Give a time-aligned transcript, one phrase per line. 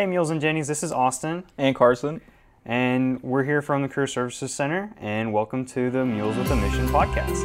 [0.00, 2.22] Hey, Mules and Jennies, this is Austin, and Carson.
[2.64, 6.56] and we're here from the Career Services Center, and welcome to the Mules with a
[6.56, 7.36] Mission podcast.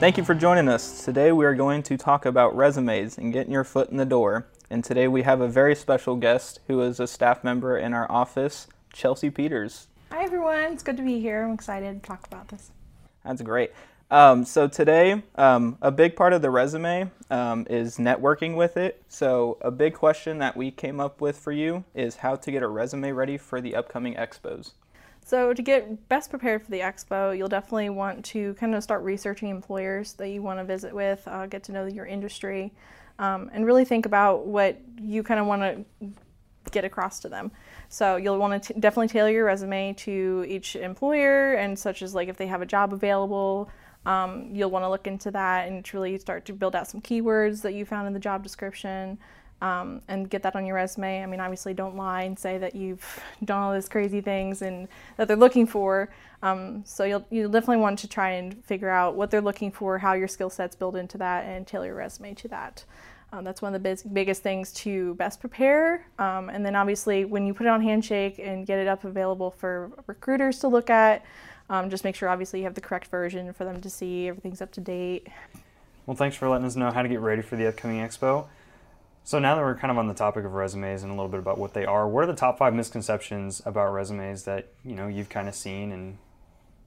[0.00, 1.02] Thank you for joining us.
[1.02, 4.48] Today we are going to talk about resumes and getting your foot in the door.
[4.68, 8.06] And today we have a very special guest who is a staff member in our
[8.12, 9.88] office, Chelsea Peters.
[10.12, 11.42] Hi everyone, it's good to be here.
[11.42, 12.70] I'm excited to talk about this.
[13.24, 13.72] That's great.
[14.10, 19.02] Um, so today, um, a big part of the resume um, is networking with it.
[19.08, 22.62] So a big question that we came up with for you is how to get
[22.64, 24.72] a resume ready for the upcoming expos.
[25.24, 29.02] So, to get best prepared for the expo, you'll definitely want to kind of start
[29.02, 32.72] researching employers that you want to visit with, uh, get to know your industry,
[33.20, 35.84] um, and really think about what you kind of want to
[36.72, 37.52] get across to them.
[37.90, 42.28] So, you'll want to definitely tailor your resume to each employer, and such as like
[42.28, 43.70] if they have a job available.
[44.06, 47.62] Um, you'll want to look into that and truly start to build out some keywords
[47.62, 49.18] that you found in the job description
[49.62, 51.22] um, and get that on your resume.
[51.22, 54.88] I mean, obviously, don't lie and say that you've done all these crazy things and
[55.16, 56.10] that they're looking for.
[56.42, 59.98] Um, so you'll you definitely want to try and figure out what they're looking for,
[59.98, 62.84] how your skill sets build into that, and tailor your resume to that.
[63.32, 66.06] Um, that's one of the biggest things to best prepare.
[66.18, 69.50] Um, and then obviously, when you put it on Handshake and get it up available
[69.50, 71.24] for recruiters to look at,
[71.70, 74.28] um, just make sure obviously you have the correct version for them to see.
[74.28, 75.28] Everything's up to date.
[76.04, 78.46] Well, thanks for letting us know how to get ready for the upcoming expo.
[79.22, 81.38] So, now that we're kind of on the topic of resumes and a little bit
[81.38, 85.06] about what they are, what are the top five misconceptions about resumes that you know
[85.06, 86.18] you've kind of seen and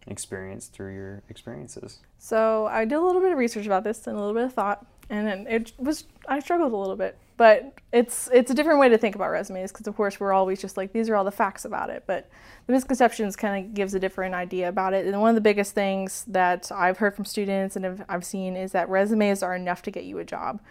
[0.07, 1.99] experienced through your experiences?
[2.17, 4.53] So I did a little bit of research about this and a little bit of
[4.53, 8.79] thought, and then it was I struggled a little bit, but it's it's a different
[8.79, 11.23] way to think about resumes because of course we're always just like these are all
[11.23, 12.29] the facts about it, but
[12.67, 15.05] the misconceptions kind of gives a different idea about it.
[15.05, 18.55] And one of the biggest things that I've heard from students and have, I've seen
[18.55, 20.61] is that resumes are enough to get you a job,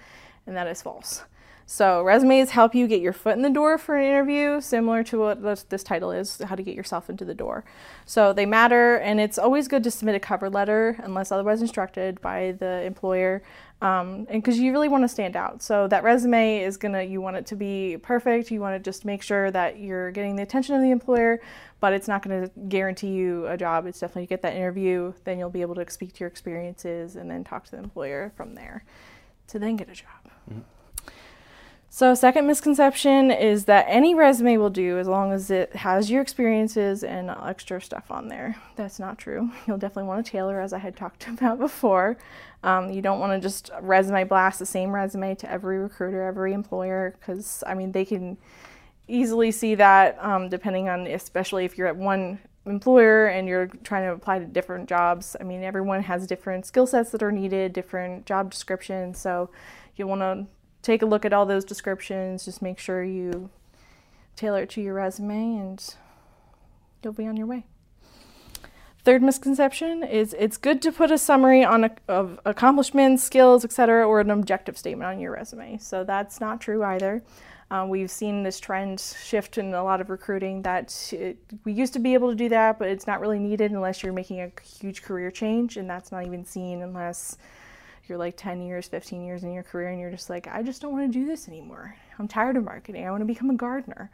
[0.46, 1.24] and that is false.
[1.66, 5.18] So resumes help you get your foot in the door for an interview, similar to
[5.18, 7.64] what this, this, title is, how to get yourself into the door.
[8.04, 12.20] So they matter, and it's always good to submit a cover letter unless otherwise instructed
[12.20, 13.42] by the employer,
[13.82, 15.60] um, and because you really want to stand out.
[15.60, 18.52] So that resume is gonna, you want it to be perfect.
[18.52, 21.40] You want to just make sure that you're getting the attention of the employer,
[21.80, 23.86] but it's not to guarantee you a job.
[23.86, 27.28] It's definitely get that interview, then you'll be able to speak to your experiences and
[27.28, 28.84] then talk to the employer from there
[29.48, 30.30] to then get a job.
[30.48, 30.60] Mm-hmm.
[31.94, 36.22] So, second misconception is that any resume will do as long as it has your
[36.22, 38.56] experiences and extra stuff on there.
[38.76, 39.50] That's not true.
[39.66, 42.16] You'll definitely want to tailor, as I had talked about before.
[42.62, 46.54] Um, you don't want to just resume blast the same resume to every recruiter, every
[46.54, 48.38] employer, because I mean, they can
[49.06, 54.06] easily see that um, depending on, especially if you're at one employer and you're trying
[54.06, 55.36] to apply to different jobs.
[55.38, 59.18] I mean, everyone has different skill sets that are needed, different job descriptions.
[59.18, 59.50] So,
[59.94, 60.46] you'll want to
[60.82, 62.44] take a look at all those descriptions.
[62.44, 63.50] Just make sure you
[64.36, 65.94] tailor it to your resume and
[67.02, 67.64] you'll be on your way.
[69.04, 74.06] Third misconception is it's good to put a summary on a, of accomplishments, skills, etc.,
[74.06, 75.78] or an objective statement on your resume.
[75.78, 77.24] So that's not true either.
[77.72, 81.94] Um, we've seen this trend shift in a lot of recruiting that it, we used
[81.94, 84.52] to be able to do that, but it's not really needed unless you're making a
[84.62, 87.38] huge career change, and that's not even seen unless
[88.08, 90.82] you're like 10 years, 15 years in your career and you're just like, I just
[90.82, 91.96] don't want to do this anymore.
[92.18, 93.06] I'm tired of marketing.
[93.06, 94.10] I want to become a gardener.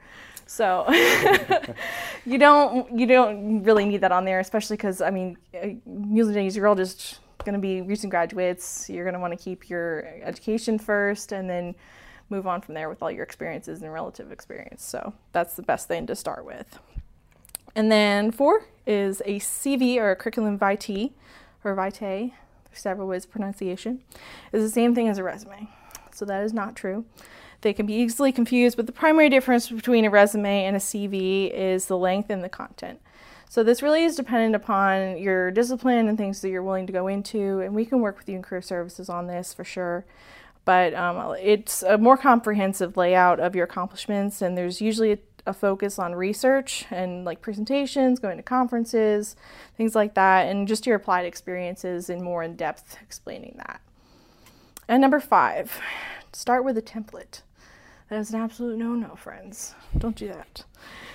[0.46, 0.90] So
[2.24, 5.68] you don't you don't really need that on there, especially because I mean, uh,
[6.10, 8.88] usually you're all just going to be recent graduates.
[8.88, 11.74] You're going to want to keep your education first, and then
[12.30, 14.84] move on from there with all your experiences and relative experience.
[14.84, 16.78] So that's the best thing to start with.
[17.74, 21.12] And then four is a CV or a curriculum vitae
[21.64, 22.32] or vitae
[22.72, 24.02] several ways of pronunciation,
[24.52, 25.68] is the same thing as a resume.
[26.12, 27.04] So that is not true.
[27.60, 31.50] They can be easily confused, but the primary difference between a resume and a CV
[31.52, 33.00] is the length and the content.
[33.48, 37.08] So this really is dependent upon your discipline and things that you're willing to go
[37.08, 40.04] into, and we can work with you in career services on this for sure.
[40.64, 45.52] But um, it's a more comprehensive layout of your accomplishments, and there's usually a a
[45.54, 49.34] focus on research and like presentations, going to conferences,
[49.76, 53.80] things like that, and just your applied experiences and more in depth explaining that.
[54.86, 55.80] And number five,
[56.32, 57.42] start with a template.
[58.10, 59.74] That is an absolute no no, friends.
[59.96, 60.64] Don't do that.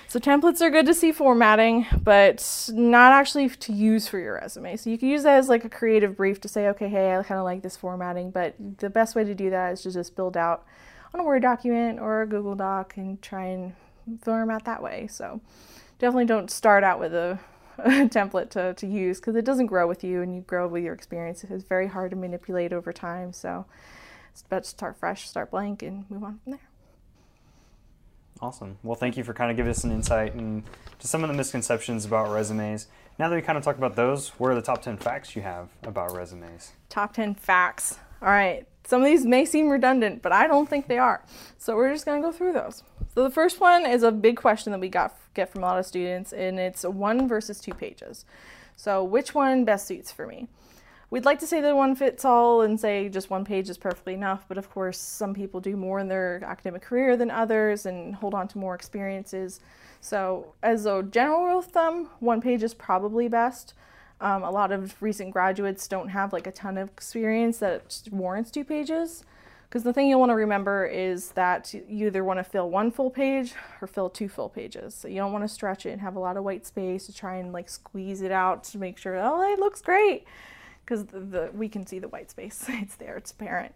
[0.06, 4.76] So, templates are good to see formatting, but not actually to use for your resume.
[4.76, 7.22] So, you can use that as like a creative brief to say, okay, hey, I
[7.24, 10.14] kind of like this formatting, but the best way to do that is to just
[10.14, 10.64] build out
[11.12, 13.74] on a Word document or a Google Doc and try and
[14.22, 15.06] format that way.
[15.10, 15.40] So
[15.98, 17.38] definitely don't start out with a,
[17.78, 20.94] template to, to use because it doesn't grow with you and you grow with your
[20.94, 21.42] experience.
[21.42, 23.32] It's very hard to manipulate over time.
[23.32, 23.66] So
[24.30, 26.68] it's best to start fresh, start blank, and move on from there.
[28.40, 28.78] Awesome.
[28.82, 30.64] Well, thank you for kind of giving us an insight into
[30.98, 32.88] some of the misconceptions about resumes.
[33.18, 35.42] Now that we kind of talked about those, what are the top 10 facts you
[35.42, 36.72] have about resumes?
[36.88, 37.98] Top 10 facts.
[38.20, 38.66] All right.
[38.86, 41.24] Some of these may seem redundant, but I don't think they are.
[41.58, 42.82] So we're just going to go through those.
[43.14, 45.78] So the first one is a big question that we got get from a lot
[45.78, 48.24] of students, and it's one versus two pages.
[48.76, 50.48] So which one best suits for me?
[51.10, 54.14] We'd like to say that one fits all and say just one page is perfectly
[54.14, 58.16] enough, but of course, some people do more in their academic career than others and
[58.16, 59.60] hold on to more experiences.
[60.00, 63.74] So, as a general rule of thumb, one page is probably best.
[64.20, 68.50] Um, a lot of recent graduates don't have like a ton of experience that warrants
[68.50, 69.24] two pages.
[69.74, 72.92] Because the thing you'll want to remember is that you either want to fill one
[72.92, 74.94] full page or fill two full pages.
[74.94, 77.12] So you don't want to stretch it and have a lot of white space to
[77.12, 80.28] try and like squeeze it out to make sure, oh, it looks great
[80.84, 82.66] because the, the, we can see the white space.
[82.68, 83.74] it's there, it's apparent.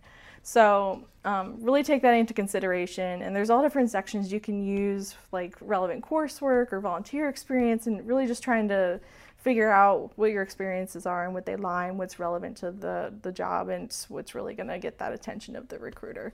[0.48, 3.20] So um, really take that into consideration.
[3.20, 8.08] And there's all different sections you can use, like relevant coursework or volunteer experience, and
[8.08, 8.98] really just trying to
[9.36, 13.12] figure out what your experiences are and what they lie and what's relevant to the,
[13.20, 16.32] the job and what's really going to get that attention of the recruiter.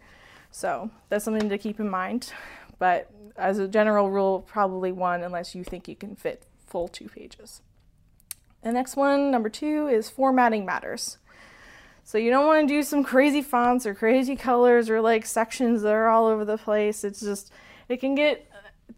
[0.52, 2.32] So that's something to keep in mind.
[2.78, 7.08] But as a general rule, probably one unless you think you can fit full two
[7.08, 7.62] pages.
[8.62, 11.18] The next one, number two, is formatting matters.
[12.06, 15.80] So you don't want to do some crazy fonts or crazy colors or like sections
[15.82, 17.02] that are all over the place.
[17.02, 17.50] It's just,
[17.88, 18.46] it can get,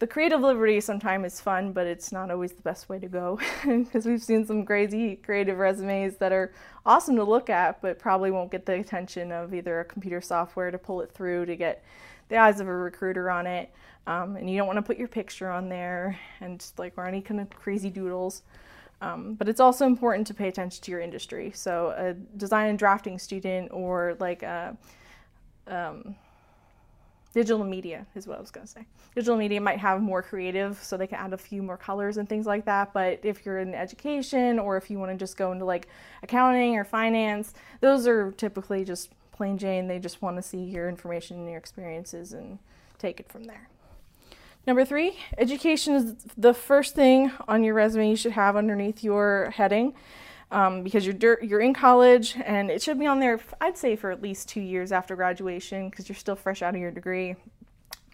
[0.00, 3.38] the creative liberty sometimes is fun, but it's not always the best way to go
[3.64, 6.52] because we've seen some crazy creative resumes that are
[6.84, 10.72] awesome to look at, but probably won't get the attention of either a computer software
[10.72, 11.84] to pull it through to get
[12.28, 13.72] the eyes of a recruiter on it.
[14.08, 17.20] Um, and you don't want to put your picture on there and like or any
[17.20, 18.42] kind of crazy doodles.
[19.00, 21.52] Um, but it's also important to pay attention to your industry.
[21.54, 24.76] So a design and drafting student or like a
[25.66, 26.16] um,
[27.34, 28.86] digital media is what I was going to say.
[29.14, 32.26] Digital media might have more creative, so they can add a few more colors and
[32.26, 32.94] things like that.
[32.94, 35.88] But if you're in education or if you want to just go into like
[36.22, 39.86] accounting or finance, those are typically just plain Jane.
[39.86, 42.58] They just want to see your information and your experiences and
[42.98, 43.68] take it from there.
[44.66, 49.52] Number three, education is the first thing on your resume you should have underneath your
[49.54, 49.94] heading
[50.50, 54.10] um, because you're, you're in college and it should be on there, I'd say, for
[54.10, 57.36] at least two years after graduation because you're still fresh out of your degree.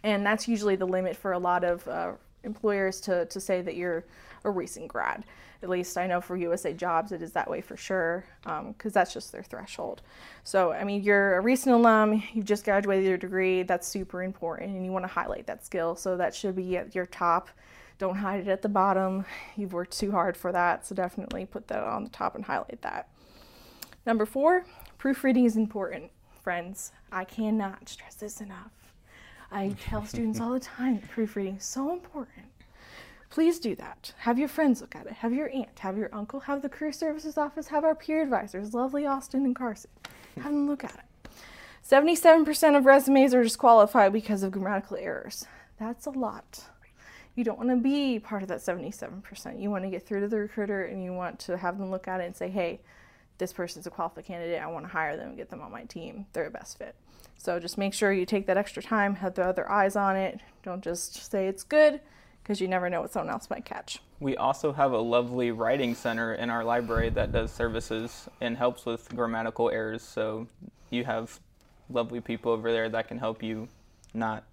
[0.05, 2.13] And that's usually the limit for a lot of uh,
[2.45, 4.05] employers to, to say that you're
[4.45, 5.25] a recent grad.
[5.63, 8.91] At least I know for USA Jobs it is that way for sure, because um,
[8.93, 10.03] that's just their threshold.
[10.43, 14.75] So, I mean, you're a recent alum, you've just graduated your degree, that's super important,
[14.75, 15.95] and you want to highlight that skill.
[15.95, 17.49] So, that should be at your top.
[17.99, 19.25] Don't hide it at the bottom.
[19.57, 22.83] You've worked too hard for that, so definitely put that on the top and highlight
[22.83, 23.09] that.
[24.05, 24.65] Number four,
[24.99, 26.11] proofreading is important,
[26.43, 26.91] friends.
[27.13, 28.73] I cannot stress this enough.
[29.53, 32.47] I tell students all the time proofreading is so important.
[33.29, 34.15] Please do that.
[34.19, 35.13] Have your friends look at it.
[35.13, 38.73] Have your aunt, have your uncle, have the career services office, have our peer advisors,
[38.73, 39.91] lovely Austin and Carson.
[40.37, 41.31] Have them look at it.
[41.87, 45.47] 77% of resumes are disqualified because of grammatical errors.
[45.79, 46.65] That's a lot.
[47.35, 49.61] You don't want to be part of that 77%.
[49.61, 52.09] You want to get through to the recruiter and you want to have them look
[52.09, 52.81] at it and say, hey,
[53.43, 54.63] this person's a qualified candidate.
[54.63, 56.27] I want to hire them and get them on my team.
[56.33, 56.95] They're a best fit.
[57.37, 60.39] So just make sure you take that extra time, have the other eyes on it.
[60.63, 62.01] Don't just say it's good
[62.41, 63.99] because you never know what someone else might catch.
[64.21, 68.87] We also have a lovely writing center in our library that does services and helps
[68.87, 70.03] with grammatical errors.
[70.03, 70.47] So
[70.91, 71.41] you have
[71.91, 73.67] lovely people over there that can help you
[74.15, 74.45] not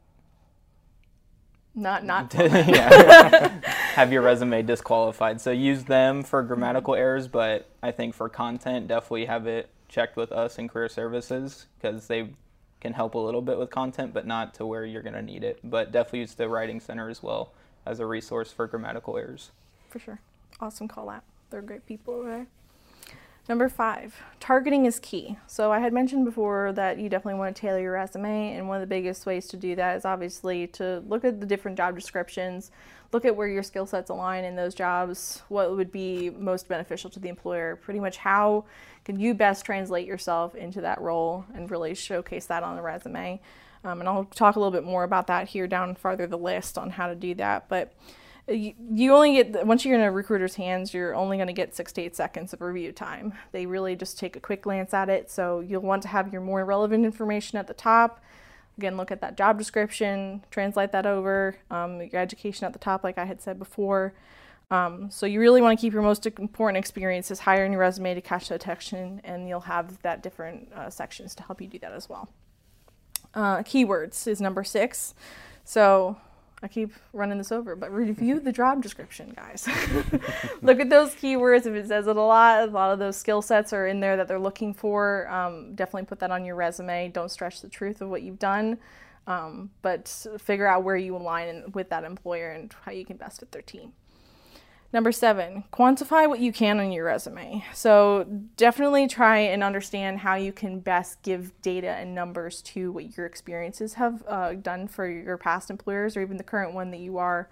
[1.75, 2.31] not not
[3.95, 5.41] have your resume disqualified.
[5.41, 7.01] So use them for grammatical mm-hmm.
[7.01, 11.65] errors, but I think for content, definitely have it checked with us in career services
[11.79, 12.29] because they
[12.79, 15.43] can help a little bit with content, but not to where you're going to need
[15.43, 15.59] it.
[15.63, 17.53] But definitely use the writing center as well
[17.85, 19.51] as a resource for grammatical errors.
[19.89, 20.19] For sure.
[20.61, 21.23] Awesome call out.
[21.49, 22.47] They're great people over there.
[23.49, 25.39] Number five, targeting is key.
[25.47, 28.77] So I had mentioned before that you definitely want to tailor your resume, and one
[28.77, 31.95] of the biggest ways to do that is obviously to look at the different job
[31.95, 32.69] descriptions,
[33.11, 37.09] look at where your skill sets align in those jobs, what would be most beneficial
[37.09, 38.65] to the employer, pretty much how
[39.03, 43.41] can you best translate yourself into that role and really showcase that on the resume.
[43.83, 46.77] Um, and I'll talk a little bit more about that here down farther the list
[46.77, 47.67] on how to do that.
[47.67, 47.95] But
[48.51, 51.91] you, only get once you're in a recruiter's hands you're only going to get six
[51.93, 55.29] to eight seconds of review time they really just take a quick glance at it
[55.29, 58.21] so you'll want to have your more relevant information at the top
[58.77, 63.03] again look at that job description translate that over um, your education at the top
[63.03, 64.13] like i had said before
[64.71, 68.13] Um, so you really want to keep your most important experiences higher in your resume
[68.13, 71.79] to catch the attention, and you'll have that different uh, sections to help you do
[71.79, 72.29] that as well.
[73.33, 75.15] Uh, keywords is number six.
[75.63, 76.17] So
[76.61, 79.67] I keep running this over, but review the job description, guys.
[80.61, 81.65] Look at those keywords.
[81.65, 84.17] If it says it a lot, a lot of those skill sets are in there
[84.17, 85.27] that they're looking for.
[85.29, 87.09] Um, definitely put that on your resume.
[87.09, 88.77] Don't stretch the truth of what you've done,
[89.27, 90.07] um, but
[90.39, 93.61] figure out where you align with that employer and how you can best fit their
[93.61, 93.93] team.
[94.91, 97.63] Number seven, quantify what you can on your resume.
[97.73, 98.25] So
[98.57, 103.27] definitely try and understand how you can best give data and numbers to what your
[103.27, 107.19] experiences have uh, done for your past employers or even the current one that you
[107.19, 107.49] are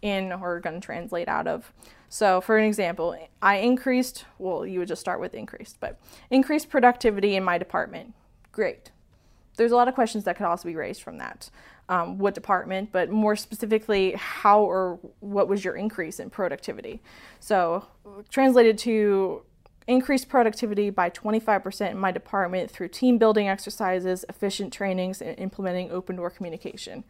[0.00, 1.70] in or going to translate out of.
[2.08, 6.70] So, for an example, I increased, well, you would just start with increased, but increased
[6.70, 8.14] productivity in my department.
[8.52, 8.90] Great.
[9.56, 11.50] There's a lot of questions that could also be raised from that
[11.90, 17.02] um, what department, but more specifically, how or what was your increase in productivity?
[17.40, 17.84] So,
[18.30, 19.42] translated to
[19.88, 25.90] increased productivity by 25% in my department through team building exercises, efficient trainings, and implementing
[25.90, 27.02] open door communication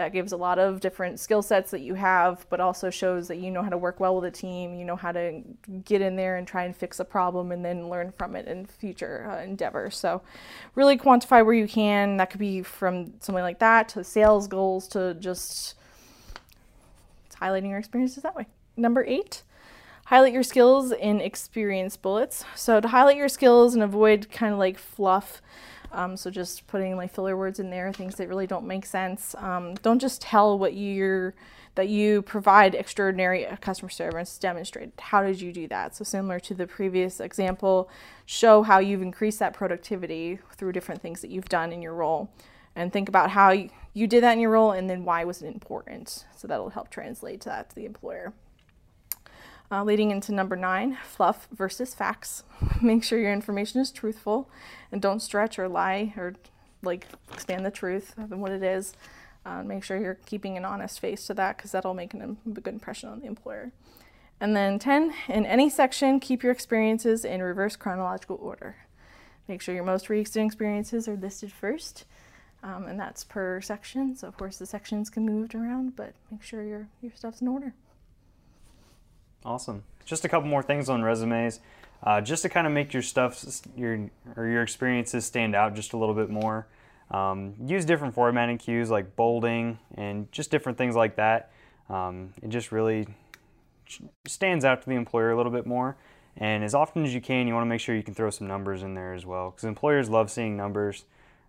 [0.00, 3.36] that gives a lot of different skill sets that you have, but also shows that
[3.36, 5.42] you know how to work well with a team, you know how to
[5.84, 8.64] get in there and try and fix a problem and then learn from it in
[8.64, 9.98] future uh, endeavors.
[9.98, 10.22] So,
[10.74, 12.16] really quantify where you can.
[12.16, 15.74] That could be from something like that to sales goals to just
[17.38, 18.46] highlighting your experiences that way.
[18.78, 19.42] Number eight,
[20.06, 22.46] highlight your skills in experience bullets.
[22.54, 25.42] So, to highlight your skills and avoid kind of like fluff
[25.92, 29.34] um, so just putting like filler words in there, things that really don't make sense.
[29.38, 31.34] Um, don't just tell what you're
[31.76, 35.94] that you provide extraordinary uh, customer service Demonstrate How did you do that?
[35.94, 37.88] So similar to the previous example,
[38.26, 42.28] show how you've increased that productivity through different things that you've done in your role.
[42.74, 43.54] And think about how
[43.94, 46.24] you did that in your role and then why was it important.
[46.36, 48.32] So that'll help translate to that to the employer.
[49.72, 52.42] Uh, leading into number nine, fluff versus facts.
[52.82, 54.50] Make sure your information is truthful
[54.90, 56.34] and don't stretch or lie or
[56.82, 58.94] like expand the truth than what it is.
[59.44, 62.60] Uh, make sure you're keeping an honest face to that because that'll make an, a
[62.60, 63.72] good impression on the employer.
[64.40, 68.76] And then 10, in any section, keep your experiences in reverse chronological order.
[69.48, 72.04] Make sure your most recent experiences are listed first,
[72.62, 74.14] um, and that's per section.
[74.16, 77.40] So, of course, the sections can be moved around, but make sure your, your stuff's
[77.40, 77.74] in order.
[79.44, 79.84] Awesome.
[80.04, 81.60] Just a couple more things on resumes,
[82.02, 83.44] uh, just to kind of make your stuff,
[83.76, 86.66] your or your experiences stand out just a little bit more.
[87.10, 91.50] Um, use different formatting cues like bolding and just different things like that.
[91.88, 93.06] Um, it just really
[94.26, 95.96] stands out to the employer a little bit more.
[96.36, 98.46] And as often as you can, you want to make sure you can throw some
[98.46, 101.04] numbers in there as well, because employers love seeing numbers,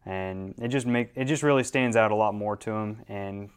[0.05, 3.49] and it just make it just really stands out a lot more to them, and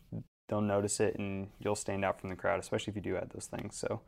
[0.49, 3.31] they'll notice it, and you'll stand out from the crowd, especially if you do add
[3.31, 3.75] those things.
[3.75, 4.03] So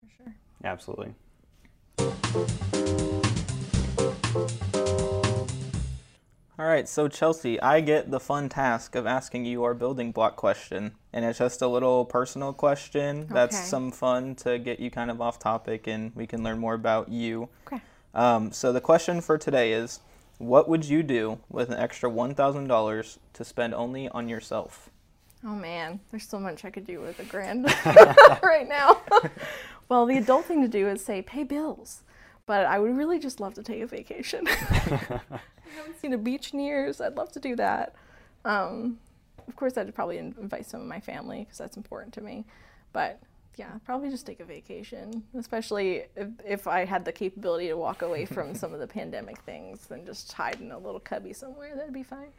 [0.00, 0.34] for sure.
[0.64, 1.14] Absolutely.
[6.60, 10.34] All right, so Chelsea, I get the fun task of asking you our building block
[10.34, 10.92] question.
[11.12, 13.34] And it's just a little personal question okay.
[13.34, 16.74] that's some fun to get you kind of off topic and we can learn more
[16.74, 17.48] about you.
[17.68, 17.80] Okay.
[18.12, 20.00] Um, so the question for today is
[20.38, 24.90] What would you do with an extra $1,000 to spend only on yourself?
[25.44, 27.64] Oh man, there's so much I could do with a grand
[28.42, 29.00] right now.
[29.88, 32.02] well, the adult thing to do is say pay bills,
[32.46, 34.48] but I would really just love to take a vacation.
[34.48, 35.20] I
[35.76, 37.00] haven't seen a beach in years.
[37.00, 37.94] I'd love to do that.
[38.44, 38.98] Um,
[39.46, 42.44] of course, I'd probably invite some of my family because that's important to me.
[42.92, 43.20] But
[43.56, 48.02] yeah, probably just take a vacation, especially if, if I had the capability to walk
[48.02, 51.74] away from some of the pandemic things, and just hide in a little cubby somewhere.
[51.74, 52.32] That'd be fine.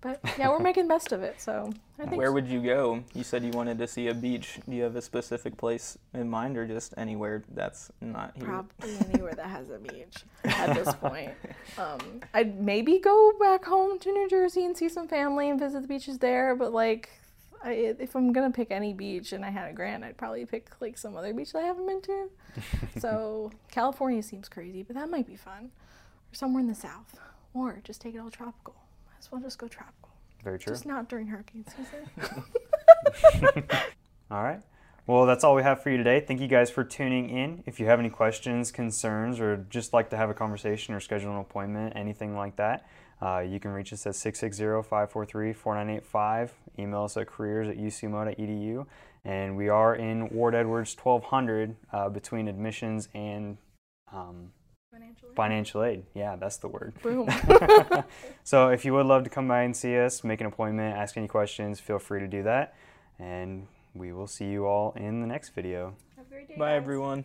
[0.00, 1.40] But yeah, we're making the best of it.
[1.40, 2.16] So I think.
[2.16, 3.02] Where would you go?
[3.14, 4.60] You said you wanted to see a beach.
[4.68, 8.46] Do you have a specific place in mind, or just anywhere that's not here?
[8.46, 11.32] Probably anywhere that has a beach at this point.
[11.76, 15.82] Um, I'd maybe go back home to New Jersey and see some family and visit
[15.82, 16.54] the beaches there.
[16.54, 17.10] But like,
[17.64, 20.70] I, if I'm gonna pick any beach and I had a grant, I'd probably pick
[20.80, 22.30] like some other beach that I haven't been to.
[23.00, 25.72] so California seems crazy, but that might be fun,
[26.30, 27.18] or somewhere in the south,
[27.52, 28.76] or just take it all tropical
[29.18, 30.10] as well just go tropical.
[30.44, 30.72] Very true.
[30.72, 32.44] Just not during hurricane season.
[34.30, 34.60] all right.
[35.08, 36.20] Well, that's all we have for you today.
[36.20, 37.62] Thank you guys for tuning in.
[37.64, 41.30] If you have any questions, concerns, or just like to have a conversation or schedule
[41.30, 42.86] an appointment, anything like that,
[43.22, 46.50] uh, you can reach us at 660-543-4985.
[46.78, 48.84] Email us at careers at ucmo.edu.
[49.24, 53.56] And we are in Ward Edwards 1200 uh, between admissions and
[54.12, 54.52] um,
[54.90, 55.36] Financial aid.
[55.36, 56.04] Financial aid.
[56.14, 56.94] Yeah, that's the word.
[57.02, 57.28] Boom.
[58.44, 61.16] so if you would love to come by and see us, make an appointment, ask
[61.16, 62.74] any questions, feel free to do that.
[63.18, 65.94] And we will see you all in the next video.
[66.16, 66.54] Have a great day.
[66.56, 67.24] Bye, everyone.